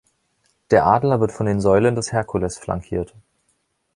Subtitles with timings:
[0.71, 3.13] Der Adler wird von den Säulen des Herkules flankiert.